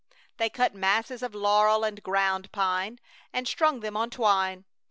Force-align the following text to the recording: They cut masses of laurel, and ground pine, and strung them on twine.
They 0.37 0.49
cut 0.49 0.73
masses 0.73 1.21
of 1.21 1.35
laurel, 1.35 1.83
and 1.83 2.01
ground 2.01 2.51
pine, 2.51 2.99
and 3.31 3.47
strung 3.47 3.81
them 3.81 3.95
on 3.95 4.09
twine. 4.09 4.65